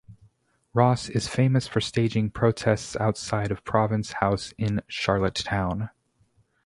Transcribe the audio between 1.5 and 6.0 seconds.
for staging protests outside of Province House in Charlottetown.